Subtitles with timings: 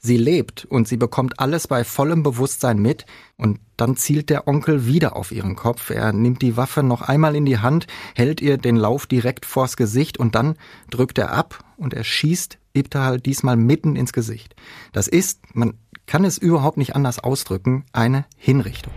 [0.00, 3.04] Sie lebt und sie bekommt alles bei vollem Bewusstsein mit
[3.36, 5.90] und dann zielt der Onkel wieder auf ihren Kopf.
[5.90, 9.76] Er nimmt die Waffe noch einmal in die Hand, hält ihr den Lauf direkt vors
[9.76, 10.54] Gesicht und dann
[10.90, 14.54] drückt er ab und er schießt Ibtal diesmal mitten ins Gesicht.
[14.92, 15.74] Das ist, man
[16.06, 18.92] kann es überhaupt nicht anders ausdrücken, eine Hinrichtung.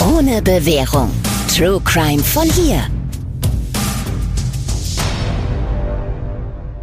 [0.00, 1.10] Ohne Bewährung.
[1.48, 2.84] True Crime von hier.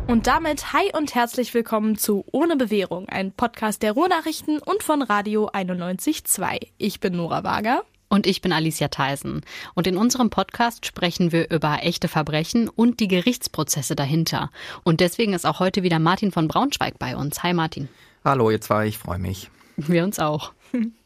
[0.05, 5.01] Und damit hi und herzlich willkommen zu Ohne Bewährung, ein Podcast der Ruhrnachrichten und von
[5.01, 6.67] Radio 91.2.
[6.77, 7.83] Ich bin Nora Wager.
[8.09, 9.41] Und ich bin Alicia Theisen.
[9.73, 14.51] Und in unserem Podcast sprechen wir über echte Verbrechen und die Gerichtsprozesse dahinter.
[14.83, 17.41] Und deswegen ist auch heute wieder Martin von Braunschweig bei uns.
[17.41, 17.87] Hi Martin.
[18.23, 19.49] Hallo, ihr zwei, ich freue mich.
[19.77, 20.51] Wir uns auch.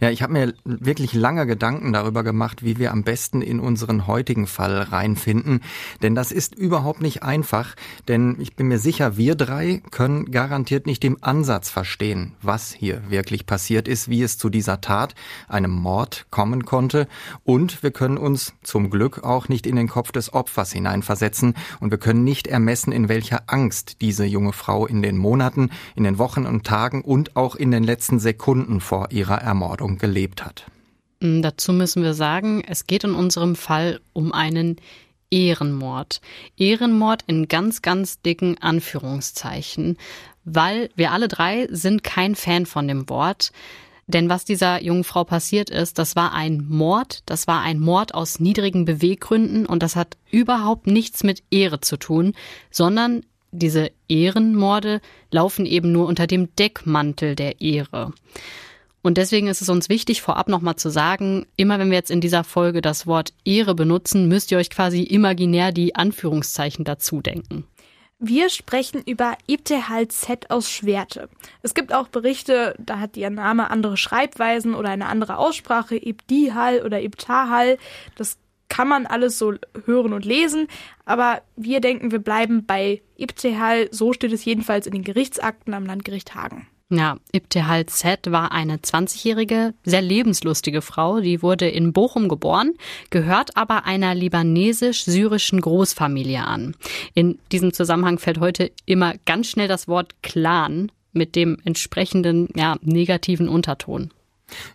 [0.00, 4.06] Ja, ich habe mir wirklich lange Gedanken darüber gemacht, wie wir am besten in unseren
[4.06, 5.60] heutigen Fall reinfinden.
[6.02, 7.74] Denn das ist überhaupt nicht einfach.
[8.06, 13.02] Denn ich bin mir sicher, wir drei können garantiert nicht im Ansatz verstehen, was hier
[13.10, 15.14] wirklich passiert ist, wie es zu dieser Tat,
[15.48, 17.08] einem Mord, kommen konnte.
[17.44, 21.54] Und wir können uns zum Glück auch nicht in den Kopf des Opfers hineinversetzen.
[21.80, 26.04] Und wir können nicht ermessen, in welcher Angst diese junge Frau in den Monaten, in
[26.04, 30.44] den Wochen und Tagen und auch in den letzten Sekunden vor ihrer Ermordung Ermordung gelebt
[30.44, 30.66] hat.
[31.20, 34.76] Mm, dazu müssen wir sagen, es geht in unserem Fall um einen
[35.30, 36.20] Ehrenmord.
[36.56, 39.98] Ehrenmord in ganz, ganz dicken Anführungszeichen,
[40.44, 43.50] weil wir alle drei sind kein Fan von dem Wort.
[44.06, 48.14] Denn was dieser jungen Frau passiert ist, das war ein Mord, das war ein Mord
[48.14, 52.32] aus niedrigen Beweggründen und das hat überhaupt nichts mit Ehre zu tun,
[52.70, 58.12] sondern diese Ehrenmorde laufen eben nur unter dem Deckmantel der Ehre.
[59.02, 62.20] Und deswegen ist es uns wichtig, vorab nochmal zu sagen, immer wenn wir jetzt in
[62.20, 67.64] dieser Folge das Wort Ehre benutzen, müsst ihr euch quasi imaginär die Anführungszeichen dazu denken.
[68.20, 71.28] Wir sprechen über Ibtehal Z aus Schwerte.
[71.62, 76.82] Es gibt auch Berichte, da hat ihr Name andere Schreibweisen oder eine andere Aussprache, Ibdihal
[76.84, 77.78] oder Ibtahal.
[78.16, 78.38] Das
[78.68, 79.54] kann man alles so
[79.84, 80.66] hören und lesen,
[81.04, 83.88] aber wir denken, wir bleiben bei Ibtehal.
[83.92, 86.66] So steht es jedenfalls in den Gerichtsakten am Landgericht Hagen.
[86.90, 91.20] Ja, Ibtihal Z war eine 20-jährige, sehr lebenslustige Frau.
[91.20, 92.72] Die wurde in Bochum geboren,
[93.10, 96.74] gehört aber einer libanesisch-syrischen Großfamilie an.
[97.12, 102.76] In diesem Zusammenhang fällt heute immer ganz schnell das Wort Clan mit dem entsprechenden ja,
[102.80, 104.10] negativen Unterton.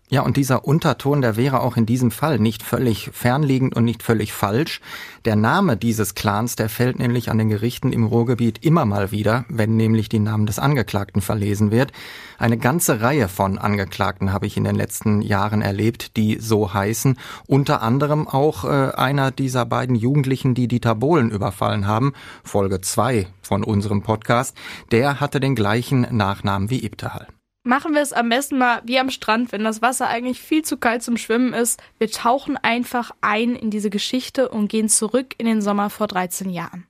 [0.09, 4.03] Ja, und dieser Unterton, der wäre auch in diesem Fall nicht völlig fernliegend und nicht
[4.03, 4.79] völlig falsch.
[5.25, 9.45] Der Name dieses Clans, der fällt nämlich an den Gerichten im Ruhrgebiet immer mal wieder,
[9.49, 11.91] wenn nämlich die Namen des Angeklagten verlesen wird.
[12.37, 17.17] Eine ganze Reihe von Angeklagten habe ich in den letzten Jahren erlebt, die so heißen.
[17.47, 22.13] Unter anderem auch äh, einer dieser beiden Jugendlichen, die Dieter Bohlen überfallen haben,
[22.43, 24.55] Folge zwei von unserem Podcast.
[24.91, 27.27] Der hatte den gleichen Nachnamen wie Ibtehal
[27.63, 30.77] machen wir es am besten mal wie am Strand, wenn das Wasser eigentlich viel zu
[30.77, 31.81] kalt zum Schwimmen ist.
[31.97, 36.49] Wir tauchen einfach ein in diese Geschichte und gehen zurück in den Sommer vor 13
[36.49, 36.85] Jahren.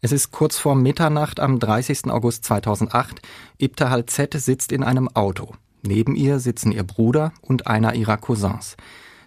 [0.00, 2.10] Es ist kurz vor Mitternacht am 30.
[2.10, 3.22] August 2008.
[3.58, 5.54] Ibtahal Z sitzt in einem Auto.
[5.82, 8.76] Neben ihr sitzen ihr Bruder und einer ihrer Cousins.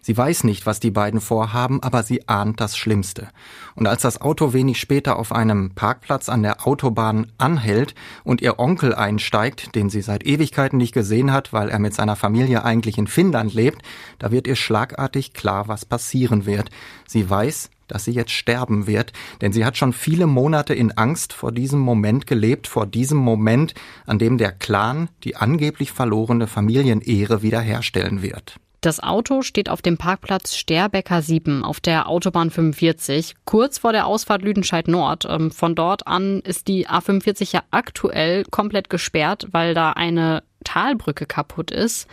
[0.08, 3.28] Sie weiß nicht, was die beiden vorhaben, aber sie ahnt das Schlimmste.
[3.76, 8.58] Und als das Auto wenig später auf einem Parkplatz an der Autobahn anhält und ihr
[8.58, 12.98] Onkel einsteigt, den sie seit Ewigkeiten nicht gesehen hat, weil er mit seiner Familie eigentlich
[12.98, 13.82] in Finnland lebt,
[14.18, 16.70] da wird ihr schlagartig klar, was passieren wird.
[17.06, 21.34] Sie weiß, dass sie jetzt sterben wird, denn sie hat schon viele Monate in Angst
[21.34, 23.74] vor diesem Moment gelebt, vor diesem Moment,
[24.06, 28.58] an dem der Clan die angeblich verlorene Familienehre wiederherstellen wird.
[28.82, 34.06] Das Auto steht auf dem Parkplatz Sterbecker 7 auf der Autobahn 45, kurz vor der
[34.06, 35.26] Ausfahrt Lüdenscheid Nord.
[35.28, 41.26] Ähm, von dort an ist die A45 ja aktuell komplett gesperrt, weil da eine Talbrücke
[41.26, 42.08] kaputt ist.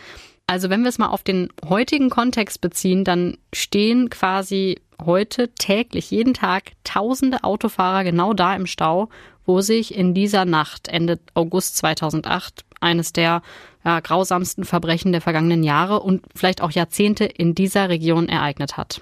[0.47, 6.11] Also wenn wir es mal auf den heutigen Kontext beziehen, dann stehen quasi heute täglich,
[6.11, 9.09] jeden Tag tausende Autofahrer genau da im Stau,
[9.45, 13.41] wo sich in dieser Nacht Ende August 2008 eines der
[13.85, 18.99] ja, grausamsten Verbrechen der vergangenen Jahre und vielleicht auch Jahrzehnte in dieser Region ereignet hat.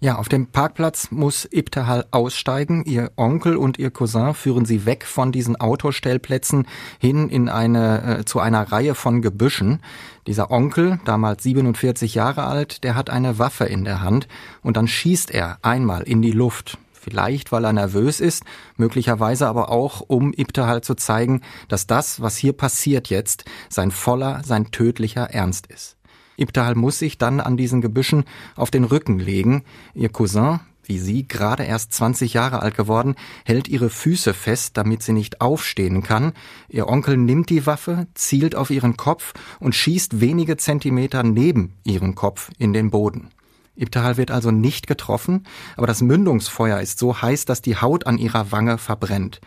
[0.00, 2.84] Ja, auf dem Parkplatz muss Ibtehal aussteigen.
[2.86, 6.66] Ihr Onkel und ihr Cousin führen sie weg von diesen Autostellplätzen
[6.98, 9.80] hin in eine, äh, zu einer Reihe von Gebüschen.
[10.26, 14.28] Dieser Onkel, damals 47 Jahre alt, der hat eine Waffe in der Hand
[14.62, 16.78] und dann schießt er einmal in die Luft.
[17.02, 18.44] Vielleicht, weil er nervös ist,
[18.76, 24.42] möglicherweise aber auch, um Ibtehal zu zeigen, dass das, was hier passiert jetzt, sein voller,
[24.44, 25.96] sein tödlicher Ernst ist.
[26.36, 29.64] Ibtehal muss sich dann an diesen Gebüschen auf den Rücken legen.
[29.94, 35.02] Ihr Cousin, wie sie, gerade erst 20 Jahre alt geworden, hält ihre Füße fest, damit
[35.02, 36.32] sie nicht aufstehen kann.
[36.68, 42.14] Ihr Onkel nimmt die Waffe, zielt auf ihren Kopf und schießt wenige Zentimeter neben ihren
[42.14, 43.30] Kopf in den Boden.
[43.76, 45.46] Ibtahal wird also nicht getroffen,
[45.76, 49.40] aber das Mündungsfeuer ist so heiß, dass die Haut an ihrer Wange verbrennt.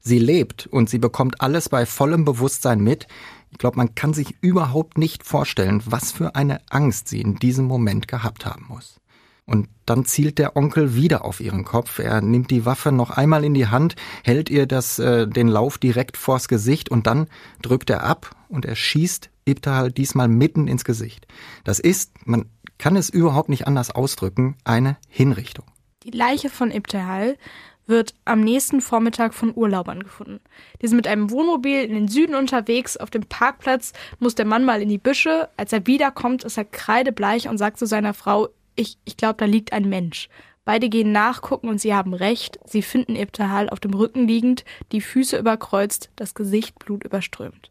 [0.00, 3.06] Sie lebt und sie bekommt alles bei vollem Bewusstsein mit.
[3.50, 7.66] Ich glaube, man kann sich überhaupt nicht vorstellen, was für eine Angst sie in diesem
[7.66, 9.00] Moment gehabt haben muss.
[9.44, 11.98] Und dann zielt der Onkel wieder auf ihren Kopf.
[11.98, 15.78] Er nimmt die Waffe noch einmal in die Hand, hält ihr das, äh, den Lauf
[15.78, 17.26] direkt vors Gesicht und dann
[17.60, 21.26] drückt er ab und er schießt Ibtahal diesmal mitten ins Gesicht.
[21.64, 22.46] Das ist, man
[22.82, 25.64] kann es überhaupt nicht anders ausdrücken, eine Hinrichtung.
[26.02, 27.38] Die Leiche von Ibtahal
[27.86, 30.40] wird am nächsten Vormittag von Urlaubern gefunden.
[30.80, 32.96] Die sind mit einem Wohnmobil in den Süden unterwegs.
[32.96, 35.48] Auf dem Parkplatz muss der Mann mal in die Büsche.
[35.56, 39.44] Als er wiederkommt, ist er kreidebleich und sagt zu seiner Frau, ich, ich glaube, da
[39.44, 40.28] liegt ein Mensch.
[40.64, 42.58] Beide gehen nachgucken und sie haben recht.
[42.64, 47.70] Sie finden Ibtahal auf dem Rücken liegend, die Füße überkreuzt, das Gesicht blutüberströmt.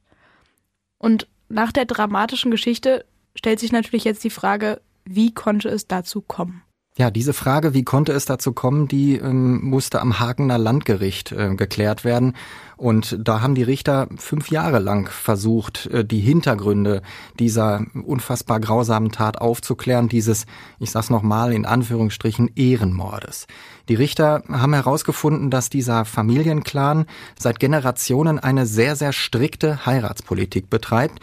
[1.00, 3.04] Und nach der dramatischen Geschichte
[3.36, 4.80] stellt sich natürlich jetzt die Frage,
[5.16, 6.64] wie konnte es dazu kommen?
[6.98, 11.56] Ja, diese Frage, wie konnte es dazu kommen, die ähm, musste am Hagener Landgericht äh,
[11.56, 12.36] geklärt werden.
[12.76, 17.02] Und da haben die Richter fünf Jahre lang versucht, äh, die Hintergründe
[17.40, 20.46] dieser unfassbar grausamen Tat aufzuklären, dieses,
[20.80, 23.48] ich sag's nochmal, in Anführungsstrichen Ehrenmordes.
[23.88, 27.06] Die Richter haben herausgefunden, dass dieser Familienclan
[27.40, 31.22] seit Generationen eine sehr, sehr strikte Heiratspolitik betreibt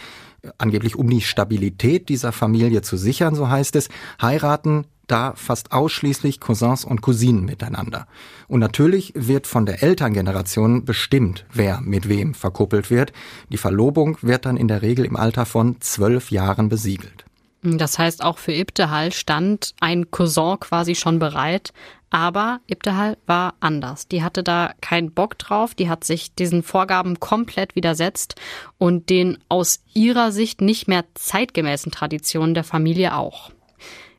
[0.58, 3.88] angeblich um die Stabilität dieser Familie zu sichern, so heißt es,
[4.20, 8.06] heiraten da fast ausschließlich Cousins und Cousinen miteinander.
[8.46, 13.12] Und natürlich wird von der Elterngeneration bestimmt, wer mit wem verkuppelt wird.
[13.50, 17.24] Die Verlobung wird dann in der Regel im Alter von zwölf Jahren besiegelt.
[17.62, 21.72] Das heißt, auch für Ibtehal stand ein Cousin quasi schon bereit.
[22.10, 24.08] Aber Ibtehal war anders.
[24.08, 25.74] Die hatte da keinen Bock drauf.
[25.74, 28.36] Die hat sich diesen Vorgaben komplett widersetzt
[28.78, 33.50] und den aus ihrer Sicht nicht mehr zeitgemäßen Traditionen der Familie auch.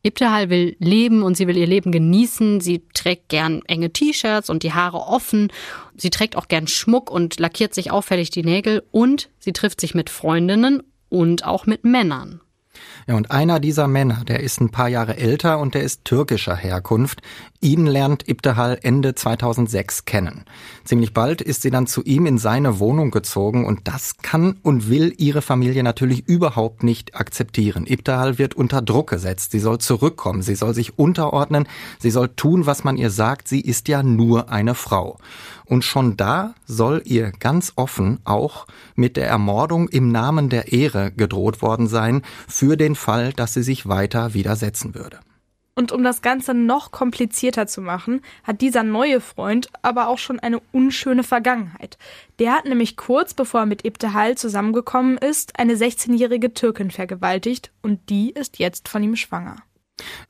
[0.03, 2.61] Ibtehal will leben und sie will ihr Leben genießen.
[2.61, 5.51] Sie trägt gern enge T-Shirts und die Haare offen.
[5.95, 9.95] Sie trägt auch gern Schmuck und lackiert sich auffällig die Nägel und sie trifft sich
[9.95, 12.41] mit Freundinnen und auch mit Männern.
[13.07, 16.55] Ja, und einer dieser Männer, der ist ein paar Jahre älter und der ist türkischer
[16.55, 17.21] Herkunft.
[17.61, 20.45] Ihn lernt Ibtehal Ende 2006 kennen.
[20.85, 24.89] Ziemlich bald ist sie dann zu ihm in seine Wohnung gezogen und das kann und
[24.89, 27.85] will ihre Familie natürlich überhaupt nicht akzeptieren.
[27.85, 29.51] Ibtehal wird unter Druck gesetzt.
[29.51, 30.41] Sie soll zurückkommen.
[30.41, 31.67] Sie soll sich unterordnen.
[31.99, 33.47] Sie soll tun, was man ihr sagt.
[33.47, 35.17] Sie ist ja nur eine Frau.
[35.69, 41.11] Und schon da soll ihr ganz offen auch mit der Ermordung im Namen der Ehre
[41.11, 45.19] gedroht worden sein, für den Fall, dass sie sich weiter widersetzen würde.
[45.75, 50.39] Und um das Ganze noch komplizierter zu machen, hat dieser neue Freund aber auch schon
[50.39, 51.99] eine unschöne Vergangenheit.
[52.39, 58.09] Der hat nämlich kurz bevor er mit Ibtehal zusammengekommen ist, eine 16-jährige Türkin vergewaltigt und
[58.09, 59.57] die ist jetzt von ihm schwanger.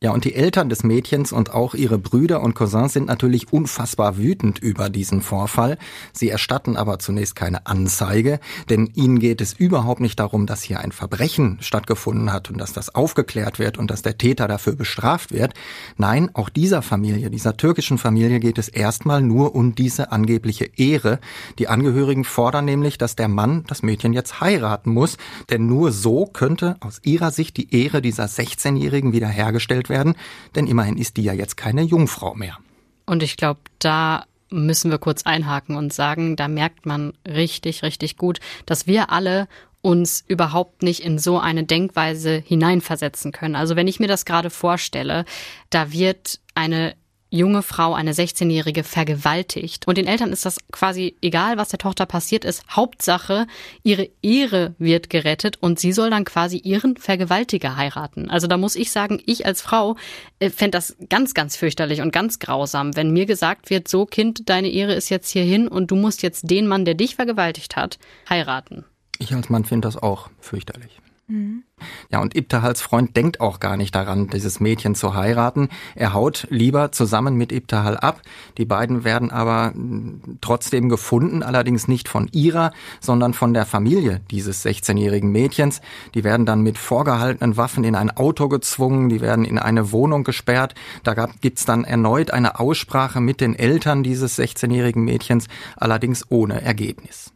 [0.01, 4.18] Ja, und die Eltern des Mädchens und auch ihre Brüder und Cousins sind natürlich unfassbar
[4.18, 5.77] wütend über diesen Vorfall.
[6.13, 8.39] Sie erstatten aber zunächst keine Anzeige,
[8.69, 12.74] denn ihnen geht es überhaupt nicht darum, dass hier ein Verbrechen stattgefunden hat und dass
[12.74, 15.54] das aufgeklärt wird und dass der Täter dafür bestraft wird.
[15.98, 21.19] Nein, auch dieser Familie, dieser türkischen Familie geht es erstmal nur um diese angebliche Ehre.
[21.57, 25.18] Die Angehörigen fordern nämlich, dass der Mann das Mädchen jetzt heiraten muss,
[25.49, 30.16] denn nur so könnte aus ihrer Sicht die Ehre dieser 16-Jährigen wiederhergestellt hergestellt werden,
[30.56, 32.57] denn immerhin ist die ja jetzt keine Jungfrau mehr.
[33.06, 38.18] Und ich glaube, da müssen wir kurz einhaken und sagen, da merkt man richtig, richtig
[38.18, 39.47] gut, dass wir alle
[39.81, 43.56] uns überhaupt nicht in so eine Denkweise hineinversetzen können.
[43.56, 45.23] Also wenn ich mir das gerade vorstelle,
[45.69, 46.95] da wird eine
[47.30, 49.88] junge Frau, eine 16-Jährige, vergewaltigt.
[49.88, 52.64] Und den Eltern ist das quasi egal, was der Tochter passiert ist.
[52.69, 53.48] Hauptsache,
[53.83, 58.30] ihre Ehre wird gerettet und sie soll dann quasi ihren Vergewaltiger heiraten.
[58.30, 59.95] Also da muss ich sagen, ich als Frau
[60.40, 64.50] äh, fände das ganz, ganz fürchterlich und ganz grausam, wenn mir gesagt wird, so Kind,
[64.50, 68.00] deine Ehre ist jetzt hierhin und du musst jetzt den Mann, der dich vergewaltigt hat,
[68.30, 68.86] heiraten.
[69.19, 71.00] Ich als Mann finde das auch fürchterlich.
[71.30, 71.64] Mhm.
[72.12, 75.69] Ja, und Ibtahals Freund denkt auch gar nicht daran, dieses Mädchen zu heiraten.
[75.95, 78.21] Er haut lieber zusammen mit Ibtahal ab.
[78.57, 84.21] Die beiden werden aber hm, trotzdem gefunden, allerdings nicht von ihrer, sondern von der Familie
[84.31, 85.81] dieses 16-jährigen Mädchens.
[86.16, 90.24] Die werden dann mit vorgehaltenen Waffen in ein Auto gezwungen, die werden in eine Wohnung
[90.24, 90.74] gesperrt.
[91.04, 97.31] Da gibt's dann erneut eine Aussprache mit den Eltern dieses 16-jährigen Mädchens, allerdings ohne Ergebnis.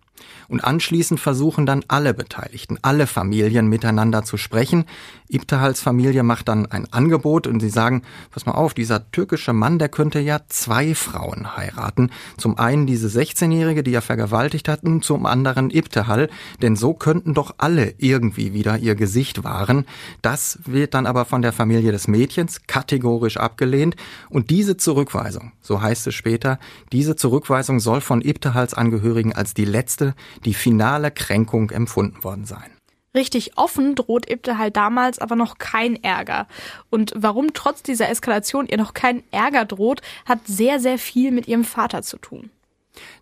[0.48, 4.86] Und anschließend versuchen dann alle Beteiligten, alle Familien miteinander zu sprechen.
[5.30, 9.80] Ibtihals Familie macht dann ein Angebot und sie sagen, pass mal auf, dieser türkische Mann,
[9.80, 12.12] der könnte ja zwei Frauen heiraten.
[12.38, 16.30] Zum einen diese 16-Jährige, die er vergewaltigt hat, und zum anderen Ibtihal,
[16.62, 19.86] denn so könnten doch alle irgendwie wieder ihr Gesicht wahren.
[20.22, 23.96] Das wird dann aber von der Familie des Mädchens kategorisch abgelehnt
[24.30, 26.60] und diese Zurückweisung, so heißt es später,
[26.92, 30.15] diese Zurückweisung soll von Ibtihals Angehörigen als die letzte,
[30.46, 32.73] die finale Kränkung empfunden worden sein.
[33.15, 36.48] Richtig offen droht Ibte halt damals aber noch kein Ärger.
[36.89, 41.48] Und warum trotz dieser Eskalation ihr noch kein Ärger droht, hat sehr, sehr viel mit
[41.48, 42.50] ihrem Vater zu tun.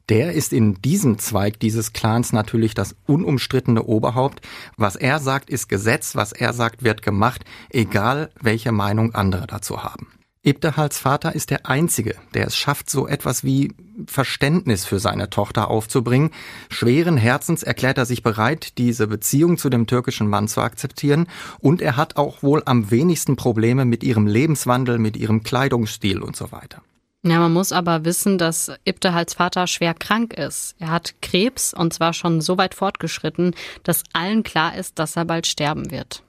[0.10, 4.42] Der ist in diesem Zweig dieses Clans natürlich das unumstrittene Oberhaupt.
[4.76, 9.84] Was er sagt, ist Gesetz, was er sagt, wird gemacht, egal welche Meinung andere dazu
[9.84, 10.08] haben.
[10.44, 13.76] Ibtehals Vater ist der Einzige, der es schafft, so etwas wie
[14.08, 16.32] Verständnis für seine Tochter aufzubringen.
[16.70, 21.28] Schweren Herzens erklärt er sich bereit, diese Beziehung zu dem türkischen Mann zu akzeptieren.
[21.60, 26.36] Und er hat auch wohl am wenigsten Probleme mit ihrem Lebenswandel, mit ihrem Kleidungsstil und
[26.36, 26.82] so weiter.
[27.24, 30.74] Ja, man muss aber wissen, dass Ibtehals Vater schwer krank ist.
[30.80, 35.26] Er hat Krebs und zwar schon so weit fortgeschritten, dass allen klar ist, dass er
[35.26, 36.24] bald sterben wird.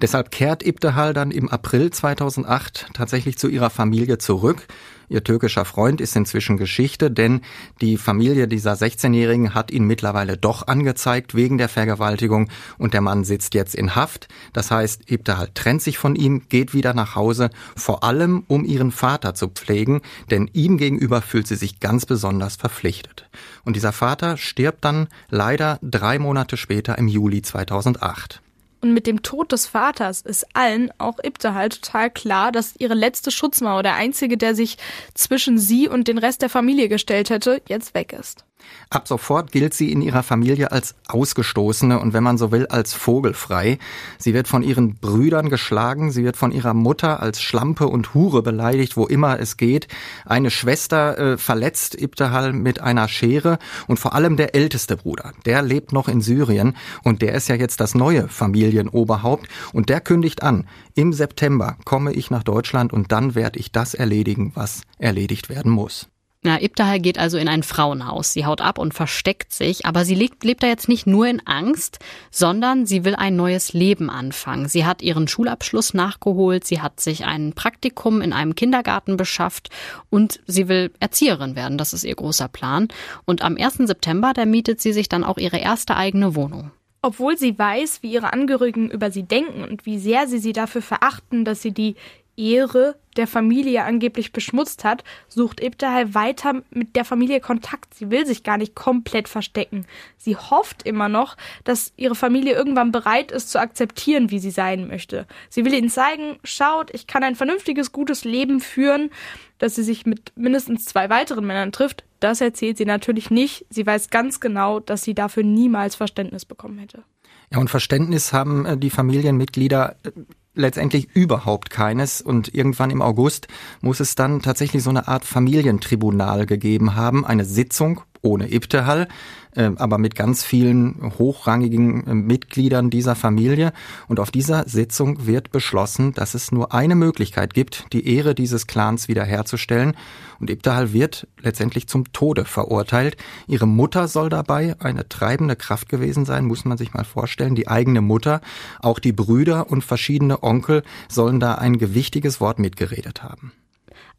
[0.00, 4.66] Deshalb kehrt Ibtehal dann im April 2008 tatsächlich zu ihrer Familie zurück.
[5.08, 7.40] Ihr türkischer Freund ist inzwischen Geschichte, denn
[7.80, 13.24] die Familie dieser 16-Jährigen hat ihn mittlerweile doch angezeigt wegen der Vergewaltigung und der Mann
[13.24, 14.28] sitzt jetzt in Haft.
[14.52, 18.92] Das heißt, Ibtehal trennt sich von ihm, geht wieder nach Hause, vor allem um ihren
[18.92, 23.28] Vater zu pflegen, denn ihm gegenüber fühlt sie sich ganz besonders verpflichtet.
[23.64, 28.42] Und dieser Vater stirbt dann leider drei Monate später im Juli 2008.
[28.80, 32.94] Und mit dem Tod des Vaters ist allen, auch Ibte halt, total klar, dass ihre
[32.94, 34.78] letzte Schutzmauer, der einzige, der sich
[35.14, 38.44] zwischen sie und den Rest der Familie gestellt hätte, jetzt weg ist.
[38.90, 42.94] Ab sofort gilt sie in ihrer Familie als Ausgestoßene und wenn man so will, als
[42.94, 43.78] vogelfrei.
[44.18, 48.42] Sie wird von ihren Brüdern geschlagen, sie wird von ihrer Mutter als Schlampe und Hure
[48.42, 49.88] beleidigt, wo immer es geht.
[50.24, 55.62] Eine Schwester äh, verletzt Ibtehal mit einer Schere und vor allem der älteste Bruder, der
[55.62, 60.42] lebt noch in Syrien und der ist ja jetzt das neue Familienoberhaupt und der kündigt
[60.42, 65.48] an, im September komme ich nach Deutschland und dann werde ich das erledigen, was erledigt
[65.48, 66.08] werden muss.
[66.42, 68.32] Na, Ibtahal geht also in ein Frauenhaus.
[68.32, 71.44] Sie haut ab und versteckt sich, aber sie lebt, lebt da jetzt nicht nur in
[71.46, 71.98] Angst,
[72.30, 74.68] sondern sie will ein neues Leben anfangen.
[74.68, 79.70] Sie hat ihren Schulabschluss nachgeholt, sie hat sich ein Praktikum in einem Kindergarten beschafft
[80.10, 81.76] und sie will Erzieherin werden.
[81.76, 82.86] Das ist ihr großer Plan.
[83.24, 83.78] Und am 1.
[83.78, 86.70] September, da mietet sie sich dann auch ihre erste eigene Wohnung.
[87.02, 90.82] Obwohl sie weiß, wie ihre Angehörigen über sie denken und wie sehr sie sie dafür
[90.82, 91.96] verachten, dass sie die
[92.38, 97.94] Ehre der Familie angeblich beschmutzt hat, sucht Ibtahal weiter mit der Familie Kontakt.
[97.94, 99.86] Sie will sich gar nicht komplett verstecken.
[100.16, 104.86] Sie hofft immer noch, dass ihre Familie irgendwann bereit ist zu akzeptieren, wie sie sein
[104.86, 105.26] möchte.
[105.50, 109.10] Sie will ihnen zeigen, schaut, ich kann ein vernünftiges, gutes Leben führen,
[109.58, 112.04] dass sie sich mit mindestens zwei weiteren Männern trifft.
[112.20, 113.66] Das erzählt sie natürlich nicht.
[113.68, 117.02] Sie weiß ganz genau, dass sie dafür niemals Verständnis bekommen hätte.
[117.50, 120.10] Ja, und Verständnis haben äh, die Familienmitglieder äh,
[120.58, 122.20] letztendlich überhaupt keines.
[122.20, 123.48] Und irgendwann im August
[123.80, 129.08] muss es dann tatsächlich so eine Art Familientribunal gegeben haben, eine Sitzung ohne Ibtehal,
[129.54, 133.72] äh, aber mit ganz vielen hochrangigen äh, Mitgliedern dieser Familie.
[134.06, 138.66] Und auf dieser Sitzung wird beschlossen, dass es nur eine Möglichkeit gibt, die Ehre dieses
[138.66, 139.96] Clans wiederherzustellen.
[140.40, 143.16] Und Ibtehal wird letztendlich zum Tode verurteilt.
[143.46, 147.54] Ihre Mutter soll dabei eine treibende Kraft gewesen sein, muss man sich mal vorstellen.
[147.54, 148.40] Die eigene Mutter,
[148.80, 153.52] auch die Brüder und verschiedene Onkel sollen da ein gewichtiges Wort mitgeredet haben.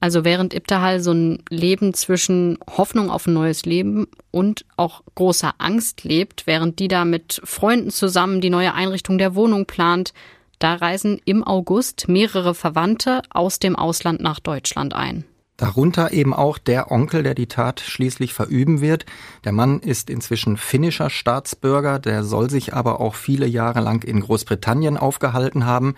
[0.02, 5.56] Also während Ibtahal so ein Leben zwischen Hoffnung auf ein neues Leben und auch großer
[5.58, 10.14] Angst lebt, während die da mit Freunden zusammen die neue Einrichtung der Wohnung plant,
[10.60, 15.26] da reisen im August mehrere Verwandte aus dem Ausland nach Deutschland ein.
[15.60, 19.06] Darunter eben auch der Onkel, der die Tat schließlich verüben wird.
[19.44, 24.22] Der Mann ist inzwischen finnischer Staatsbürger, der soll sich aber auch viele Jahre lang in
[24.22, 25.96] Großbritannien aufgehalten haben.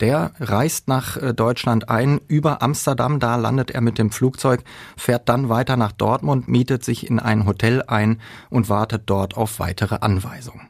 [0.00, 4.62] Der reist nach äh, Deutschland ein, über Amsterdam, da landet er mit dem Flugzeug,
[4.96, 9.58] fährt dann weiter nach Dortmund, mietet sich in ein Hotel ein und wartet dort auf
[9.58, 10.68] weitere Anweisungen.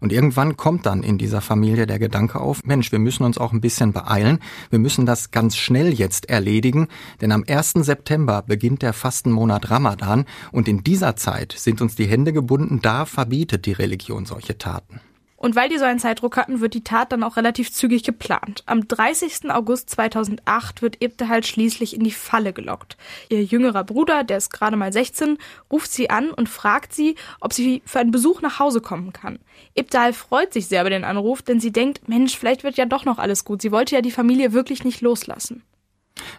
[0.00, 3.52] Und irgendwann kommt dann in dieser Familie der Gedanke auf, Mensch, wir müssen uns auch
[3.52, 6.88] ein bisschen beeilen, wir müssen das ganz schnell jetzt erledigen,
[7.20, 7.74] denn am 1.
[7.74, 13.04] September beginnt der Fastenmonat Ramadan und in dieser Zeit sind uns die Hände gebunden, da
[13.04, 15.00] verbietet die Religion solche Taten.
[15.42, 18.62] Und weil die so einen Zeitdruck hatten, wird die Tat dann auch relativ zügig geplant.
[18.66, 19.50] Am 30.
[19.50, 22.96] August 2008 wird Ibtehal schließlich in die Falle gelockt.
[23.28, 27.52] Ihr jüngerer Bruder, der ist gerade mal 16, ruft sie an und fragt sie, ob
[27.52, 29.40] sie für einen Besuch nach Hause kommen kann.
[29.76, 33.04] Ibtehal freut sich sehr über den Anruf, denn sie denkt, Mensch, vielleicht wird ja doch
[33.04, 33.62] noch alles gut.
[33.62, 35.64] Sie wollte ja die Familie wirklich nicht loslassen.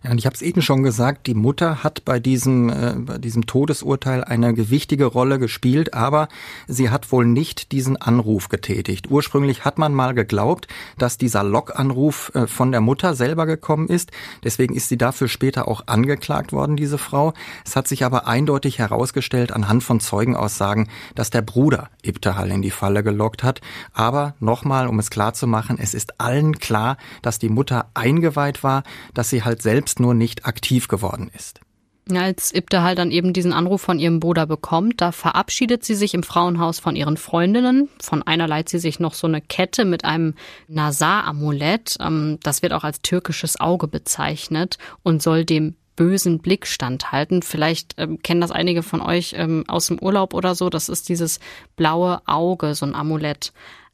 [0.04, 3.18] Ja, und ich habe es eben schon gesagt, die Mutter hat bei diesem, äh, bei
[3.18, 6.28] diesem Todesurteil eine gewichtige Rolle gespielt, aber
[6.68, 9.10] sie hat wohl nicht diesen Anruf getätigt.
[9.10, 14.12] Ursprünglich hat man mal geglaubt, dass dieser Log-Anruf äh, von der Mutter selber gekommen ist.
[14.44, 17.34] Deswegen ist sie dafür später auch angeklagt worden, diese Frau.
[17.66, 22.72] Es hat sich aber eindeutig herausgestellt anhand von Zeugenaussagen, dass der Bruder Ibtehal in die
[22.72, 23.62] Falle gelockt hat.
[23.94, 28.64] Aber nochmal, um es klar zu machen, es ist allen klar, dass die Mutter eingeweiht
[28.64, 31.60] war, dass sie halt selbst nur nicht aktiv geworden ist.
[32.12, 36.14] Als Ibte halt dann eben diesen Anruf von ihrem Bruder bekommt, da verabschiedet sie sich
[36.14, 37.88] im Frauenhaus von ihren Freundinnen.
[38.02, 40.34] Von einer leiht sie sich noch so eine Kette mit einem
[40.68, 41.96] Nazar-Amulett.
[42.02, 47.42] Ähm, das wird auch als türkisches Auge bezeichnet und soll dem bösen Blick standhalten.
[47.42, 50.70] Vielleicht ähm, kennen das einige von euch ähm, aus dem Urlaub oder so.
[50.70, 51.40] Das ist dieses
[51.78, 53.54] blaue Auge, so ein Amulett.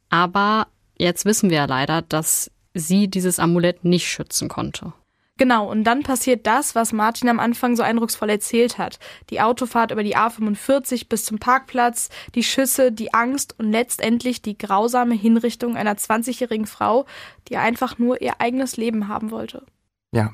[0.10, 4.94] Aber jetzt wissen wir ja leider, dass sie dieses Amulett nicht schützen konnte.
[5.40, 9.00] Genau, und dann passiert das, was Martin am Anfang so eindrucksvoll erzählt hat.
[9.30, 14.58] Die Autofahrt über die A45 bis zum Parkplatz, die Schüsse, die Angst und letztendlich die
[14.58, 17.06] grausame Hinrichtung einer 20-jährigen Frau,
[17.48, 19.66] die einfach nur ihr eigenes Leben haben wollte.
[20.12, 20.34] Ja,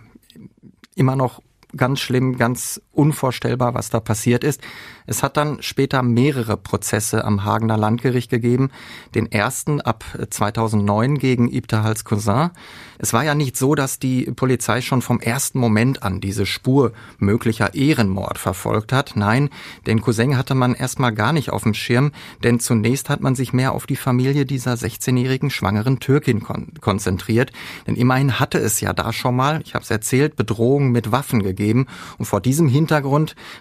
[0.96, 1.40] immer noch
[1.78, 4.62] ganz schlimm, ganz unvorstellbar, was da passiert ist.
[5.08, 8.72] Es hat dann später mehrere Prozesse am Hagener Landgericht gegeben.
[9.14, 12.50] Den ersten ab 2009 gegen Ibtahals Cousin.
[12.98, 16.94] Es war ja nicht so, dass die Polizei schon vom ersten Moment an diese Spur
[17.20, 19.14] möglicher Ehrenmord verfolgt hat.
[19.16, 19.50] Nein,
[19.86, 22.12] den Cousin hatte man erstmal gar nicht auf dem Schirm,
[22.44, 27.52] denn zunächst hat man sich mehr auf die Familie dieser 16-jährigen schwangeren Türkin kon konzentriert.
[27.86, 31.44] Denn immerhin hatte es ja da schon mal, ich habe es erzählt, Bedrohungen mit Waffen
[31.44, 31.86] gegeben.
[32.18, 32.85] Und vor diesem Hintergrund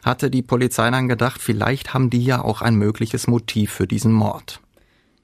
[0.04, 4.12] hatte die Polizei dann gedacht, vielleicht haben die ja auch ein mögliches Motiv für diesen
[4.12, 4.60] Mord.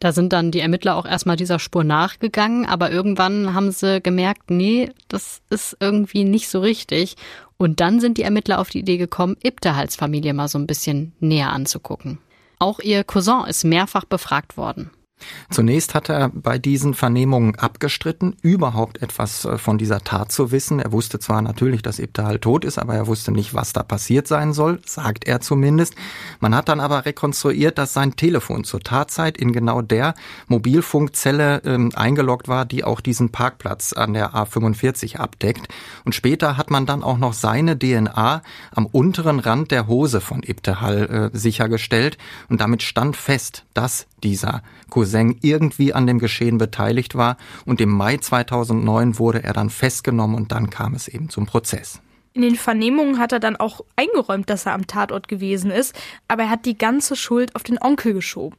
[0.01, 4.51] Da sind dann die Ermittler auch erstmal dieser Spur nachgegangen, aber irgendwann haben sie gemerkt,
[4.51, 7.17] nee, das ist irgendwie nicht so richtig.
[7.59, 11.13] Und dann sind die Ermittler auf die Idee gekommen, Ibtehals Familie mal so ein bisschen
[11.21, 12.19] näher anzugucken.
[12.59, 14.91] Auch ihr Cousin ist mehrfach befragt worden.
[15.51, 20.81] Zunächst hat er bei diesen Vernehmungen abgestritten, überhaupt etwas äh, von dieser Tat zu wissen.
[20.81, 24.27] Er wusste zwar natürlich, dass Ibtahal tot ist, aber er wusste nicht, was da passiert
[24.27, 25.95] sein soll, sagt er zumindest.
[26.41, 30.15] Man hat dann aber rekonstruiert, dass sein Telefon zur Tatzeit in genau der
[30.49, 35.69] Mobilfunkzelle ähm, eingeloggt war, die auch diesen Parkplatz an der A45 abdeckt.
[36.05, 40.43] Und später hat man dann auch noch seine DNA am unteren Rand der Hose von
[40.43, 42.19] Ibtahal äh, sichergestellt.
[42.49, 47.91] Und damit stand fest, dass dieser Cousin irgendwie an dem Geschehen beteiligt war und im
[47.91, 52.01] Mai 2009 wurde er dann festgenommen und dann kam es eben zum Prozess.
[52.33, 55.95] In den Vernehmungen hat er dann auch eingeräumt, dass er am Tatort gewesen ist,
[56.29, 58.57] aber er hat die ganze Schuld auf den Onkel geschoben.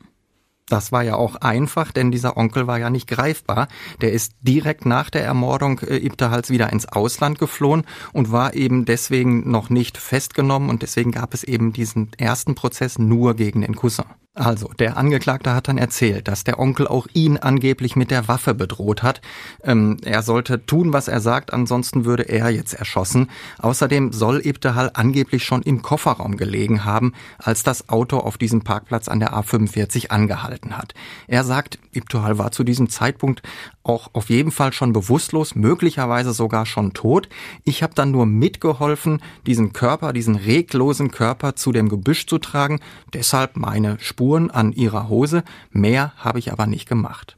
[0.72, 3.68] Das war ja auch einfach, denn dieser Onkel war ja nicht greifbar.
[4.00, 7.84] Der ist direkt nach der Ermordung äh, Ibtahals wieder ins Ausland geflohen
[8.14, 12.98] und war eben deswegen noch nicht festgenommen und deswegen gab es eben diesen ersten Prozess
[12.98, 14.06] nur gegen den Cousin.
[14.34, 18.54] Also, der Angeklagte hat dann erzählt, dass der Onkel auch ihn angeblich mit der Waffe
[18.54, 19.20] bedroht hat.
[19.62, 23.30] Ähm, er sollte tun, was er sagt, ansonsten würde er jetzt erschossen.
[23.60, 29.10] Außerdem soll Ibtehal angeblich schon im Kofferraum gelegen haben, als das Auto auf diesem Parkplatz
[29.10, 30.94] an der A45 angehalten hat.
[31.28, 33.42] Er sagt, Ibtehal war zu diesem Zeitpunkt
[33.84, 37.30] auch auf jeden Fall schon bewusstlos, möglicherweise sogar schon tot.
[37.64, 42.80] Ich habe dann nur mitgeholfen, diesen Körper, diesen reglosen Körper zu dem Gebüsch zu tragen.
[43.14, 45.44] Deshalb meine Spuren an ihrer Hose.
[45.72, 47.38] Mehr habe ich aber nicht gemacht.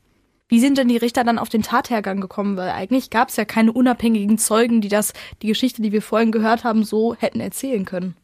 [0.49, 2.57] Wie sind denn die Richter dann auf den Tathergang gekommen?
[2.57, 6.31] Weil eigentlich gab es ja keine unabhängigen Zeugen, die das, die Geschichte, die wir vorhin
[6.31, 8.15] gehört haben, so hätten erzählen können.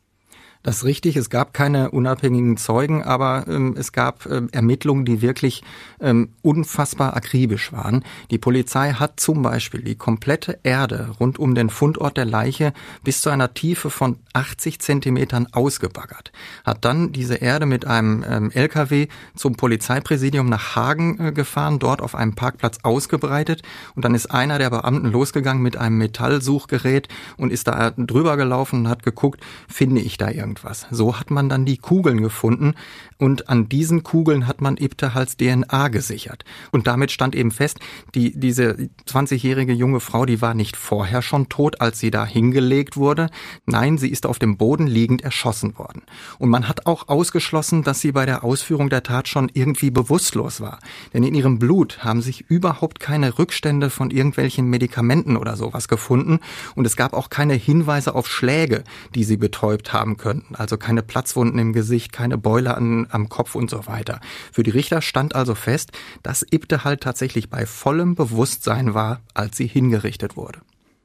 [0.61, 5.21] Das ist richtig, es gab keine unabhängigen Zeugen, aber ähm, es gab ähm, Ermittlungen, die
[5.21, 5.63] wirklich
[6.01, 8.03] ähm, unfassbar akribisch waren.
[8.29, 12.73] Die Polizei hat zum Beispiel die komplette Erde rund um den Fundort der Leiche
[13.05, 16.33] bis zu einer Tiefe von 80 Zentimetern ausgebaggert,
[16.65, 22.01] hat dann diese Erde mit einem ähm, LKW zum Polizeipräsidium nach Hagen äh, gefahren, dort
[22.01, 23.61] auf einem Parkplatz ausgebreitet
[23.95, 28.81] und dann ist einer der Beamten losgegangen mit einem Metallsuchgerät und ist da drüber gelaufen
[28.81, 30.87] und hat geguckt, finde ich da irgendwas irgendwas.
[30.91, 32.73] So hat man dann die Kugeln gefunden
[33.19, 36.45] und an diesen Kugeln hat man Ibtehals DNA gesichert.
[36.71, 37.79] Und damit stand eben fest,
[38.15, 42.95] die, diese 20-jährige junge Frau, die war nicht vorher schon tot, als sie da hingelegt
[42.95, 43.29] wurde.
[43.65, 46.03] Nein, sie ist auf dem Boden liegend erschossen worden.
[46.37, 50.61] Und man hat auch ausgeschlossen, dass sie bei der Ausführung der Tat schon irgendwie bewusstlos
[50.61, 50.79] war.
[51.13, 56.39] Denn in ihrem Blut haben sich überhaupt keine Rückstände von irgendwelchen Medikamenten oder sowas gefunden.
[56.75, 60.55] Und es gab auch keine Hinweise auf Schläge, die sie betäubt haben könnten.
[60.55, 64.19] Also keine Platzwunden im Gesicht, keine Beule an, am Kopf und so weiter.
[64.51, 65.91] Für die Richter stand also fest,
[66.23, 70.59] dass Ibte halt tatsächlich bei vollem Bewusstsein war, als sie hingerichtet wurde.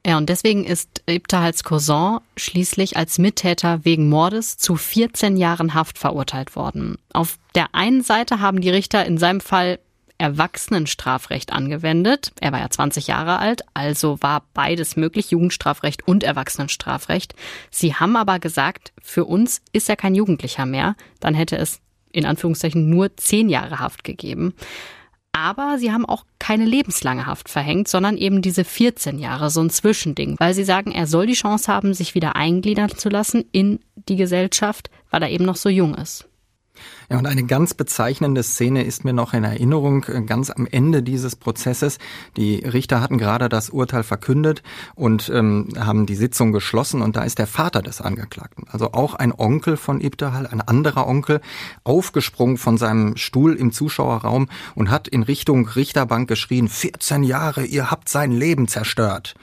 [0.06, 5.96] Ja, und deswegen ist Ibtahals Cousin schließlich als Mittäter wegen Mordes zu 14 Jahren Haft
[5.96, 6.98] verurteilt worden.
[7.14, 9.78] Auf der einen Seite haben die Richter in seinem Fall
[10.18, 12.32] Erwachsenenstrafrecht angewendet.
[12.40, 17.34] Er war ja 20 Jahre alt, also war beides möglich, Jugendstrafrecht und Erwachsenenstrafrecht.
[17.70, 20.96] Sie haben aber gesagt, für uns ist er kein Jugendlicher mehr.
[21.18, 21.80] Dann hätte es
[22.14, 24.54] in Anführungszeichen nur 10 Jahre Haft gegeben.
[25.32, 29.70] Aber sie haben auch keine lebenslange Haft verhängt, sondern eben diese 14 Jahre, so ein
[29.70, 33.80] Zwischending, weil sie sagen, er soll die Chance haben, sich wieder eingliedern zu lassen in
[34.08, 36.28] die Gesellschaft, weil er eben noch so jung ist.
[37.10, 41.02] Ja, und eine ganz bezeichnende Szene ist mir noch in Erinnerung, äh, ganz am Ende
[41.02, 41.98] dieses Prozesses.
[42.36, 44.62] Die Richter hatten gerade das Urteil verkündet
[44.94, 49.14] und ähm, haben die Sitzung geschlossen und da ist der Vater des Angeklagten, also auch
[49.14, 51.40] ein Onkel von Ibtahal, ein anderer Onkel,
[51.84, 57.90] aufgesprungen von seinem Stuhl im Zuschauerraum und hat in Richtung Richterbank geschrien, 14 Jahre, ihr
[57.90, 59.34] habt sein Leben zerstört.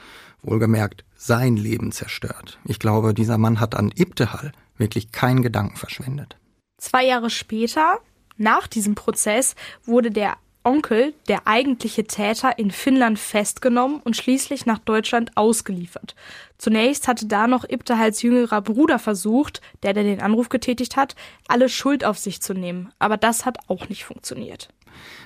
[0.42, 2.58] Wohlgemerkt, sein Leben zerstört.
[2.64, 6.36] Ich glaube, dieser Mann hat an Ibtehal wirklich keinen Gedanken verschwendet.
[6.82, 8.00] Zwei Jahre später,
[8.38, 14.80] nach diesem Prozess, wurde der Onkel, der eigentliche Täter, in Finnland festgenommen und schließlich nach
[14.80, 16.16] Deutschland ausgeliefert.
[16.58, 21.14] Zunächst hatte da noch Ibtehals jüngerer Bruder versucht, der, der den Anruf getätigt hat,
[21.46, 22.92] alle Schuld auf sich zu nehmen.
[22.98, 24.68] Aber das hat auch nicht funktioniert.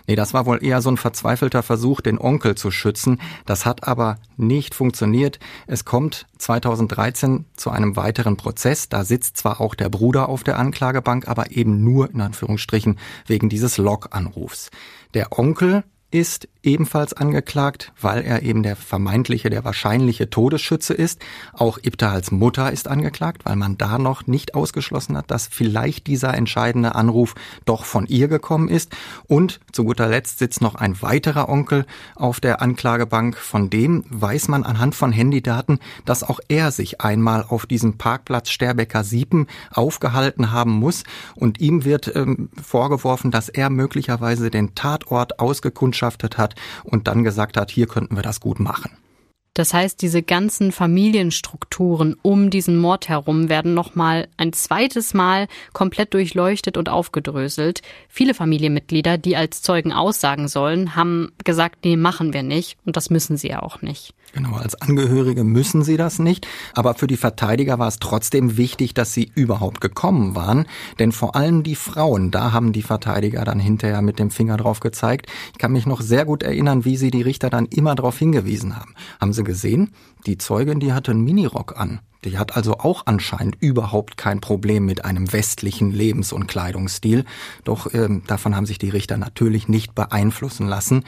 [0.07, 3.21] Nee, das war wohl eher so ein verzweifelter Versuch, den Onkel zu schützen.
[3.45, 5.39] Das hat aber nicht funktioniert.
[5.67, 8.89] Es kommt 2013 zu einem weiteren Prozess.
[8.89, 13.49] Da sitzt zwar auch der Bruder auf der Anklagebank, aber eben nur in Anführungsstrichen wegen
[13.49, 14.71] dieses Log-Anrufs.
[15.15, 15.85] Der Onkel
[16.17, 21.21] ist ebenfalls angeklagt, weil er eben der vermeintliche, der wahrscheinliche Todesschütze ist.
[21.53, 26.33] Auch Ibtahals Mutter ist angeklagt, weil man da noch nicht ausgeschlossen hat, dass vielleicht dieser
[26.33, 27.35] entscheidende Anruf
[27.67, 28.97] doch von ihr gekommen ist.
[29.29, 33.37] Und zu guter Letzt sitzt noch ein weiterer Onkel auf der Anklagebank.
[33.37, 38.49] Von dem weiß man anhand von Handydaten, dass auch er sich einmal auf diesem Parkplatz
[38.49, 41.05] Sterbecker Siepen aufgehalten haben muss.
[41.35, 46.06] Und ihm wird ähm, vorgeworfen, dass er möglicherweise den Tatort ausgekundschaftet
[46.38, 48.90] hat und dann gesagt hat, hier könnten wir das gut machen.
[49.57, 56.12] Das heißt, diese ganzen Familienstrukturen um diesen Mord herum werden nochmal ein zweites Mal komplett
[56.12, 57.81] durchleuchtet und aufgedröselt.
[58.07, 62.77] Viele Familienmitglieder, die als Zeugen aussagen sollen, haben gesagt, nee, machen wir nicht.
[62.85, 64.12] Und das müssen sie ja auch nicht.
[64.33, 66.47] Genau, als Angehörige müssen sie das nicht.
[66.75, 70.67] Aber für die Verteidiger war es trotzdem wichtig, dass sie überhaupt gekommen waren.
[70.99, 74.81] Denn vor allem die Frauen, da haben die Verteidiger dann hinterher mit dem Finger drauf
[74.81, 75.27] gezeigt.
[75.53, 78.77] Ich kann mich noch sehr gut erinnern, wie sie die Richter dann immer darauf hingewiesen
[78.77, 78.95] haben.
[79.21, 79.93] Haben sie gesehen?
[80.27, 82.01] Die Zeugin, die hatte einen Minirock an.
[82.27, 87.25] Die hat also auch anscheinend überhaupt kein Problem mit einem westlichen Lebens- und Kleidungsstil.
[87.62, 91.05] Doch ähm, davon haben sich die Richter natürlich nicht beeinflussen lassen.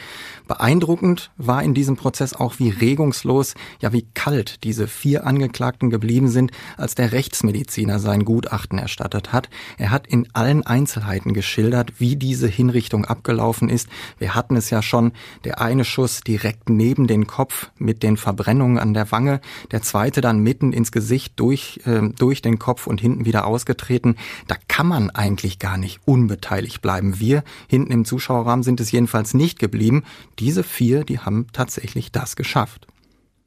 [0.46, 6.28] Beeindruckend war in diesem Prozess auch, wie regungslos, ja wie kalt diese vier Angeklagten geblieben
[6.28, 9.50] sind, als der Rechtsmediziner sein Gutachten erstattet hat.
[9.76, 13.88] Er hat in allen Einzelheiten geschildert, wie diese Hinrichtung abgelaufen ist.
[14.18, 18.78] Wir hatten es ja schon, der eine Schuss direkt neben den Kopf mit den Verbrennungen
[18.78, 19.40] an der Wange,
[19.72, 23.46] der zweite dann mitten ins Gesicht Gesicht durch, äh, durch den Kopf und hinten wieder
[23.46, 24.16] ausgetreten.
[24.46, 27.18] Da kann man eigentlich gar nicht unbeteiligt bleiben.
[27.18, 30.04] Wir hinten im Zuschauerrahmen sind es jedenfalls nicht geblieben.
[30.38, 32.86] Diese vier, die haben tatsächlich das geschafft.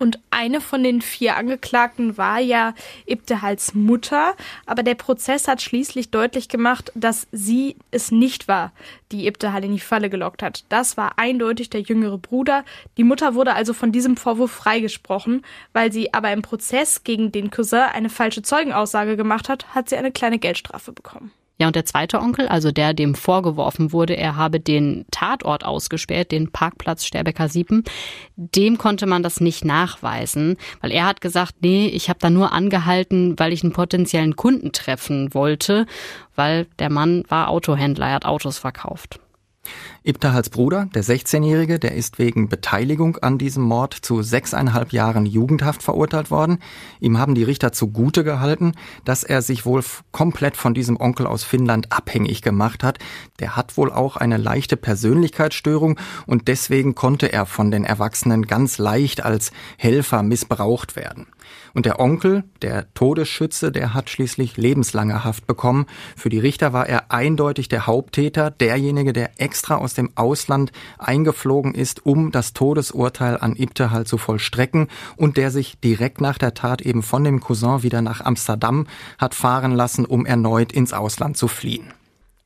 [0.02, 2.74] Und eine von den vier Angeklagten war ja
[3.06, 4.34] Ibtehals Mutter,
[4.66, 8.72] aber der Prozess hat schließlich deutlich gemacht, dass sie es nicht war,
[9.12, 10.66] die Ibtehal in die Falle gelockt hat.
[10.70, 12.66] Das war eindeutig der jüngere Bruder.
[12.98, 17.52] Die Mutter wurde also von diesem Vorwurf freigesprochen, weil sie aber im Prozess gegen den
[17.52, 21.32] Cousin eine falsche Zeugenaussage gemacht hat, hat sie eine kleine Geldstrafe bekommen.
[21.62, 26.32] Ja, und der zweite Onkel, also der, dem vorgeworfen wurde, er habe den Tatort ausgesperrt,
[26.32, 27.84] den Parkplatz Sterbecker Siepen,
[28.36, 32.52] dem konnte man das nicht nachweisen, weil er hat gesagt, nee, ich habe da nur
[32.52, 35.86] angehalten, weil ich einen potenziellen Kunden treffen wollte,
[36.36, 39.20] weil der Mann war Autohändler, er hat Autos verkauft.
[40.04, 45.84] Ibtahals Bruder, der 16-Jährige, der ist wegen Beteiligung an diesem Mord zu sechseinhalb Jahren Jugendhaft
[45.84, 46.58] verurteilt worden.
[47.00, 48.74] Ihm haben die Richter zugute gehalten,
[49.06, 52.98] dass er sich wohl komplett von diesem Onkel aus Finnland abhängig gemacht hat.
[53.40, 58.80] Der hat wohl auch eine leichte Persönlichkeitsstörung und deswegen konnte er von den Erwachsenen ganz
[58.80, 61.28] leicht als Helfer missbraucht werden.
[61.74, 65.86] Und der Onkel, der Todesschütze, der hat schließlich lebenslange Haft bekommen.
[66.18, 71.74] Für die Richter war er eindeutig der Haupttäter, derjenige, der extra aus dem Ausland eingeflogen
[71.74, 76.82] ist, um das Todesurteil an Ibtehal zu vollstrecken und der sich direkt nach der Tat
[76.82, 81.48] eben von dem Cousin wieder nach Amsterdam hat fahren lassen, um erneut ins Ausland zu
[81.48, 81.94] fliehen.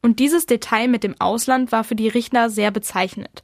[0.05, 3.41] Und dieses Detail mit dem Ausland war für die Richter sehr bezeichnend.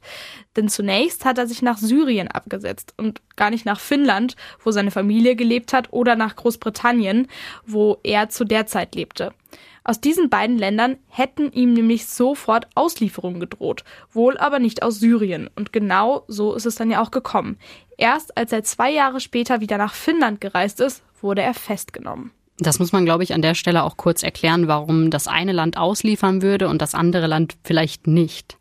[0.54, 4.92] Denn zunächst hat er sich nach Syrien abgesetzt und gar nicht nach Finnland, wo seine
[4.92, 7.26] Familie gelebt hat, oder nach Großbritannien,
[7.66, 9.34] wo er zu der Zeit lebte.
[9.82, 15.50] Aus diesen beiden Ländern hätten ihm nämlich sofort Auslieferungen gedroht, wohl aber nicht aus Syrien.
[15.56, 17.58] Und genau so ist es dann ja auch gekommen.
[17.98, 22.30] Erst als er zwei Jahre später wieder nach Finnland gereist ist, wurde er festgenommen.
[22.58, 25.76] Das muss man, glaube ich, an der Stelle auch kurz erklären, warum das eine Land
[25.76, 28.56] ausliefern würde und das andere Land vielleicht nicht.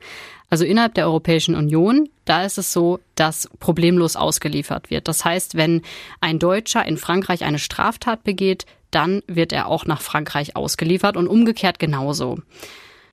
[0.50, 5.08] Also innerhalb der Europäischen Union, da ist es so, dass problemlos ausgeliefert wird.
[5.08, 5.82] Das heißt, wenn
[6.20, 11.28] ein Deutscher in Frankreich eine Straftat begeht, dann wird er auch nach Frankreich ausgeliefert und
[11.28, 12.40] umgekehrt genauso.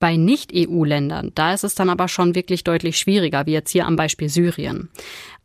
[0.01, 3.97] Bei Nicht-EU-Ländern, da ist es dann aber schon wirklich deutlich schwieriger, wie jetzt hier am
[3.97, 4.89] Beispiel Syrien.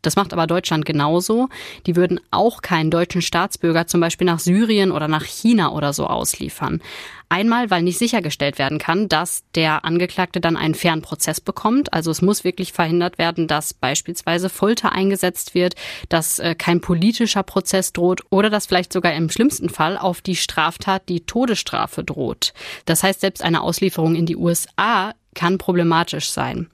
[0.03, 1.49] Das macht aber Deutschland genauso.
[1.87, 6.05] Die würden auch keinen deutschen Staatsbürger zum Beispiel nach Syrien oder nach China oder so
[6.05, 6.81] ausliefern.
[7.29, 11.91] Einmal, weil nicht sichergestellt werden kann, dass der Angeklagte dann einen fairen Prozess bekommt.
[11.91, 15.73] Also es muss wirklich verhindert werden, dass beispielsweise Folter eingesetzt wird,
[16.09, 20.35] dass äh, kein politischer Prozess droht oder dass vielleicht sogar im schlimmsten Fall auf die
[20.35, 22.53] Straftat die Todesstrafe droht.
[22.85, 26.69] Das heißt, selbst eine Auslieferung in die USA kann problematisch sein.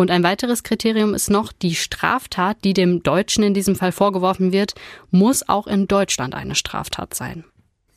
[0.00, 4.52] Und ein weiteres Kriterium ist noch, die Straftat, die dem Deutschen in diesem Fall vorgeworfen
[4.52, 4.74] wird,
[5.10, 7.44] muss auch in Deutschland eine Straftat sein.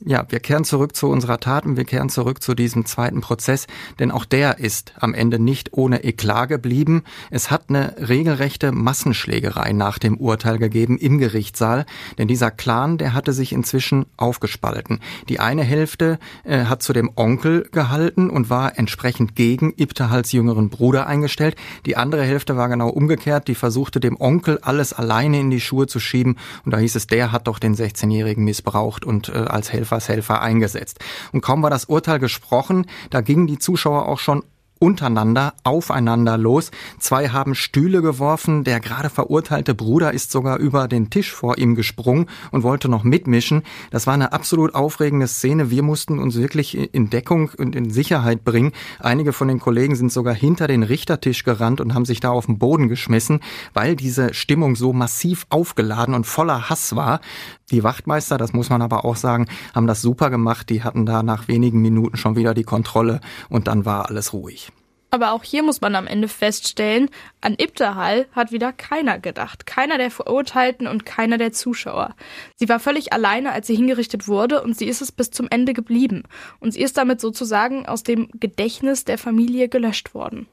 [0.03, 3.67] Ja, wir kehren zurück zu unserer Tat und wir kehren zurück zu diesem zweiten Prozess,
[3.99, 7.03] denn auch der ist am Ende nicht ohne Eklat geblieben.
[7.29, 11.85] Es hat eine regelrechte Massenschlägerei nach dem Urteil gegeben im Gerichtssaal,
[12.17, 15.01] denn dieser Clan, der hatte sich inzwischen aufgespalten.
[15.29, 20.69] Die eine Hälfte äh, hat zu dem Onkel gehalten und war entsprechend gegen Ibtahals jüngeren
[20.69, 21.55] Bruder eingestellt.
[21.85, 25.85] Die andere Hälfte war genau umgekehrt, die versuchte dem Onkel alles alleine in die Schuhe
[25.85, 29.71] zu schieben und da hieß es, der hat doch den 16-Jährigen missbraucht und äh, als
[29.71, 30.99] Helfer Helfershelfer eingesetzt.
[31.31, 34.43] Und kaum war das Urteil gesprochen, da gingen die Zuschauer auch schon
[34.81, 36.71] untereinander, aufeinander los.
[36.99, 38.63] Zwei haben Stühle geworfen.
[38.63, 43.03] Der gerade verurteilte Bruder ist sogar über den Tisch vor ihm gesprungen und wollte noch
[43.03, 43.61] mitmischen.
[43.91, 45.69] Das war eine absolut aufregende Szene.
[45.69, 48.71] Wir mussten uns wirklich in Deckung und in Sicherheit bringen.
[48.99, 52.47] Einige von den Kollegen sind sogar hinter den Richtertisch gerannt und haben sich da auf
[52.47, 53.39] den Boden geschmissen,
[53.73, 57.21] weil diese Stimmung so massiv aufgeladen und voller Hass war.
[57.69, 60.69] Die Wachtmeister, das muss man aber auch sagen, haben das super gemacht.
[60.69, 64.70] Die hatten da nach wenigen Minuten schon wieder die Kontrolle und dann war alles ruhig.
[65.13, 67.09] Aber auch hier muss man am Ende feststellen,
[67.41, 69.65] an Ibtahal hat wieder keiner gedacht.
[69.65, 72.15] Keiner der Verurteilten und keiner der Zuschauer.
[72.55, 75.73] Sie war völlig alleine, als sie hingerichtet wurde und sie ist es bis zum Ende
[75.73, 76.23] geblieben.
[76.61, 80.47] Und sie ist damit sozusagen aus dem Gedächtnis der Familie gelöscht worden.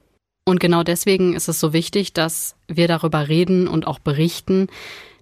[0.45, 4.67] Und genau deswegen ist es so wichtig, dass wir darüber reden und auch berichten,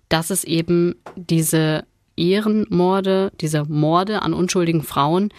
[0.08, 1.84] dass es eben diese
[2.16, 5.30] Ehrenmorde, diese Morde an unschuldigen Frauen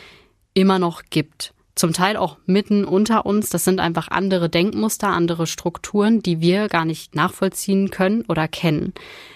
[0.54, 3.50] immer noch gibt zum Teil auch mitten unter uns.
[3.50, 8.94] Das sind einfach andere Denkmuster, andere Strukturen, die wir gar nicht nachvollziehen können oder kennen.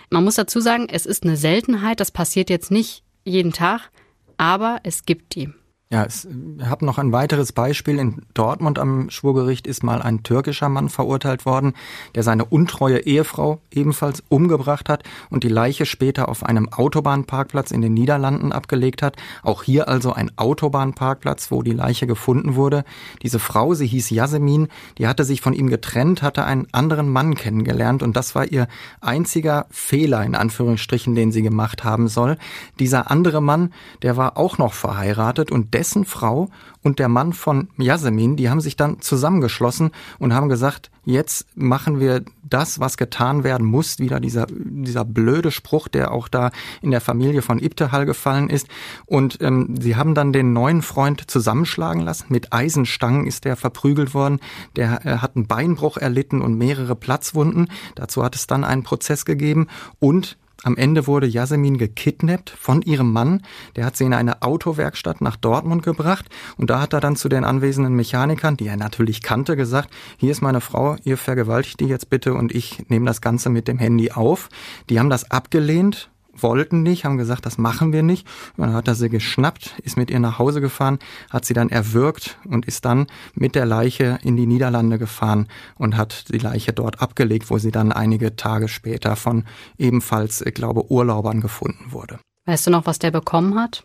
[0.10, 3.91] Man muss dazu sagen, es ist eine Seltenheit, das passiert jetzt nicht jeden Tag,
[4.38, 5.49] aber es gibt die.
[5.91, 6.25] Ja, es
[6.63, 7.99] habe noch ein weiteres Beispiel.
[7.99, 11.73] In Dortmund am Schwurgericht ist mal ein türkischer Mann verurteilt worden,
[12.15, 17.82] der seine untreue Ehefrau ebenfalls umgebracht hat und die Leiche später auf einem Autobahnparkplatz in
[17.82, 19.17] den Niederlanden abgelegt hat.
[19.43, 22.86] Auch hier also ein Autobahnparkplatz, wo die Leiche gefunden wurde.
[23.21, 27.36] Diese Frau, sie hieß Yasemin, die hatte sich von ihm getrennt, hatte einen anderen Mann
[27.36, 28.69] kennengelernt und das war ihr
[29.01, 32.38] einziger Fehler in Anführungsstrichen, den sie gemacht haben soll.
[32.80, 33.73] Dieser andere Mann,
[34.04, 36.48] der war auch noch verheiratet und dessen Frau
[36.84, 39.89] und der Mann von Yasemin, die haben sich dann zusammengeschlossen
[40.20, 43.98] und haben gesagt, jetzt machen wir das, was getan werden muss.
[43.98, 46.52] Wieder dieser, dieser blöde Spruch, der auch da
[46.84, 48.67] in der Familie von Ibtehal gefallen ist.
[49.08, 52.28] Und ähm, sie haben dann den neuen Freund zusammenschlagen lassen.
[52.30, 54.39] Mit Eisenstangen ist der verprügelt worden.
[54.76, 57.70] Der äh, hat einen Beinbruch erlitten und mehrere Platzwunden.
[57.96, 59.67] Dazu hat es dann einen Prozess gegeben.
[59.98, 63.41] Und Am Ende wurde Yasemin gekidnappt von ihrem Mann.
[63.76, 66.26] Der hat sie in eine Autowerkstatt nach Dortmund gebracht
[66.58, 70.32] und da hat er dann zu den anwesenden Mechanikern, die er natürlich kannte, gesagt, hier
[70.32, 73.80] ist meine Frau, ihr vergewaltigt die jetzt bitte und ich nehme das Ganze mit dem
[73.80, 74.50] Handy auf.
[74.89, 78.28] Die haben das abgelehnt wollten nicht, haben gesagt, das machen wir nicht.
[78.58, 81.70] Und dann hat er sie geschnappt, ist mit ihr nach Hause gefahren, hat sie dann
[81.70, 86.74] erwürgt und ist dann mit der Leiche in die Niederlande gefahren und hat die Leiche
[86.74, 89.46] dort abgelegt, wo sie dann einige Tage später von
[89.78, 92.20] ebenfalls, ich glaube, Urlaubern gefunden wurde.
[92.46, 93.84] Weißt du noch, was der bekommen hat?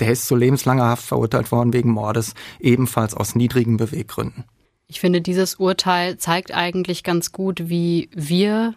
[0.00, 4.44] Der ist zu lebenslanger Haft verurteilt worden wegen Mordes, ebenfalls aus niedrigen Beweggründen.
[4.88, 8.74] Ich finde, dieses Urteil zeigt eigentlich ganz gut, wie wir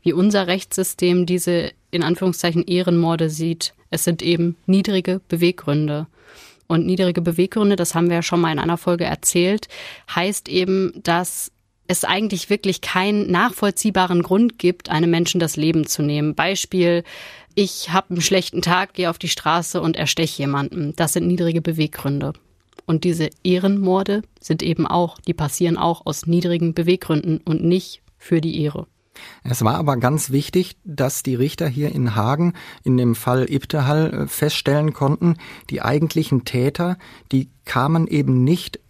[0.00, 3.74] wie unser Rechtssystem diese in Anführungszeichen Ehrenmorde sieht.
[3.90, 6.08] Es sind eben niedrige Beweggründe.
[6.66, 9.68] Und niedrige Beweggründe, das haben wir ja schon mal in einer Folge erzählt,
[10.12, 11.52] heißt eben, dass
[11.86, 16.34] es eigentlich wirklich keinen nachvollziehbaren Grund gibt, einem Menschen das Leben zu nehmen.
[16.34, 17.04] Beispiel,
[17.54, 20.94] ich habe einen schlechten Tag, gehe auf die Straße und ersteche jemanden.
[20.96, 22.32] Das sind niedrige Beweggründe.
[22.86, 28.40] Und diese Ehrenmorde sind eben auch, die passieren auch aus niedrigen Beweggründen und nicht für
[28.40, 28.86] die Ehre.
[29.44, 34.12] Es war aber ganz wichtig, dass die Richter hier in Hagen in dem Fall Ibtehal
[34.12, 35.36] äh, feststellen konnten,
[35.70, 36.96] die eigentlichen Täter,
[37.30, 38.80] die kamen eben nicht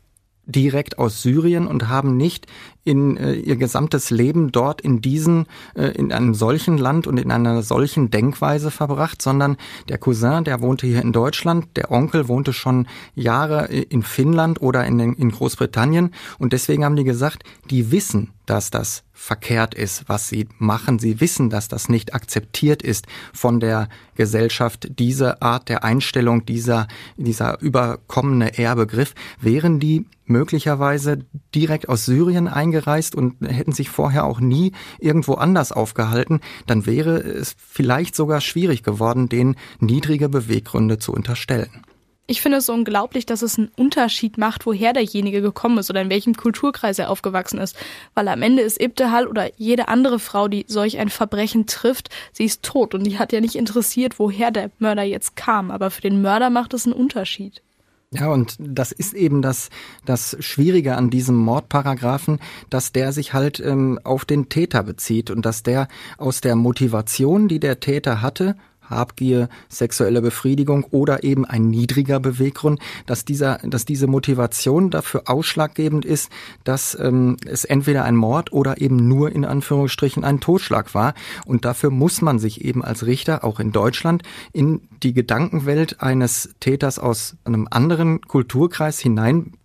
[0.45, 2.47] direkt aus Syrien und haben nicht
[2.85, 7.31] in äh, ihr gesamtes Leben dort in diesen, äh, in einem solchen Land und in
[7.31, 9.57] einer solchen Denkweise verbracht, sondern
[9.89, 14.85] der Cousin, der wohnte hier in Deutschland, der Onkel wohnte schon Jahre in Finnland oder
[14.85, 16.13] in, in Großbritannien.
[16.39, 20.99] Und deswegen haben die gesagt, die wissen, dass das verkehrt ist, was sie machen.
[20.99, 26.87] Sie wissen, dass das nicht akzeptiert ist von der Gesellschaft, diese Art der Einstellung, dieser,
[27.17, 29.15] dieser überkommene Ehrbegriff.
[29.41, 35.73] Wären die möglicherweise direkt aus Syrien eingereist und hätten sich vorher auch nie irgendwo anders
[35.73, 41.71] aufgehalten, dann wäre es vielleicht sogar schwierig geworden, denen niedrige Beweggründe zu unterstellen.
[42.29, 46.09] Ich finde es unglaublich, dass es einen Unterschied macht, woher derjenige gekommen ist oder in
[46.11, 47.77] welchem Kulturkreis er aufgewachsen ist.
[48.15, 52.45] Weil am Ende ist Ibtehal oder jede andere Frau, die solch ein Verbrechen trifft, sie
[52.45, 55.71] ist tot und die hat ja nicht interessiert, woher der Mörder jetzt kam.
[55.71, 57.61] Aber für den Mörder macht es einen Unterschied.
[58.15, 59.71] Ja, und das ist eben das,
[60.05, 65.47] das Schwierige an diesem Mordparagraphen, dass der sich halt ähm, auf den Täter bezieht und
[65.47, 68.55] dass der aus der Motivation, die der Täter hatte,
[68.95, 76.05] Habgier, sexuelle Befriedigung oder eben ein niedriger Beweggrund, dass dieser, dass diese Motivation dafür ausschlaggebend
[76.05, 76.31] ist,
[76.65, 81.15] dass ähm, es entweder ein Mord oder eben nur in Anführungsstrichen ein Totschlag war.
[81.47, 86.55] Und dafür muss man sich eben als Richter auch in Deutschland in die Gedankenwelt eines
[86.61, 89.01] Täters aus einem anderen Kulturkreis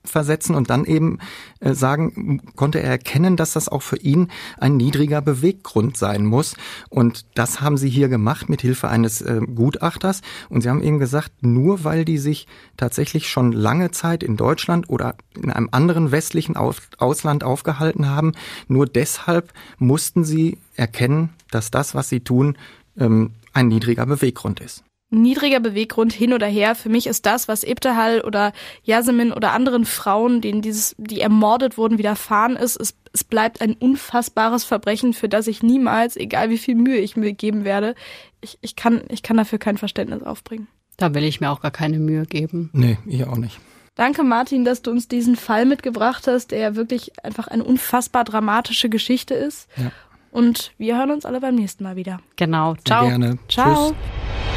[0.07, 1.19] hineinversetzen und dann eben
[1.59, 6.55] äh, sagen, konnte er erkennen, dass das auch für ihn ein niedriger Beweggrund sein muss.
[6.89, 10.21] Und das haben sie hier gemacht mit Hilfe eines äh, Gutachters.
[10.49, 14.89] Und sie haben eben gesagt, nur weil die sich tatsächlich schon lange Zeit in Deutschland
[14.89, 18.33] oder in einem anderen westlichen Ausland aufgehalten haben,
[18.67, 22.57] nur deshalb mussten sie erkennen, dass das, was sie tun,
[22.97, 26.75] ähm, ein niedriger Beweggrund ist niedriger Beweggrund hin oder her.
[26.75, 28.51] Für mich ist das, was Ebtehal oder
[28.83, 33.73] Yasemin oder anderen Frauen, denen dieses, die ermordet wurden, widerfahren ist, es, es bleibt ein
[33.73, 37.95] unfassbares Verbrechen, für das ich niemals, egal wie viel Mühe ich mir geben werde,
[38.41, 40.67] ich, ich kann, ich kann dafür kein Verständnis aufbringen.
[40.97, 42.69] Da will ich mir auch gar keine Mühe geben.
[42.73, 43.59] Nee, ich auch nicht.
[43.95, 48.23] Danke, Martin, dass du uns diesen Fall mitgebracht hast, der ja wirklich einfach eine unfassbar
[48.23, 49.67] dramatische Geschichte ist.
[49.75, 49.91] Ja.
[50.29, 52.19] Und wir hören uns alle beim nächsten Mal wieder.
[52.35, 52.73] Genau.
[52.73, 53.07] Sehr Ciao.
[53.07, 53.39] Gerne.
[53.47, 53.87] Ciao.
[53.87, 54.56] Tschüss.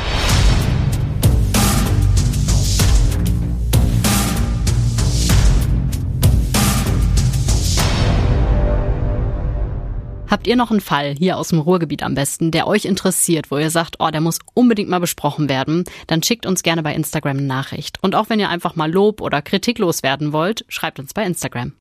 [10.30, 13.58] Habt ihr noch einen Fall hier aus dem Ruhrgebiet am besten, der euch interessiert, wo
[13.58, 17.38] ihr sagt, oh, der muss unbedingt mal besprochen werden, dann schickt uns gerne bei Instagram
[17.38, 17.98] eine Nachricht.
[18.00, 21.72] Und auch wenn ihr einfach mal Lob oder Kritik loswerden wollt, schreibt uns bei Instagram.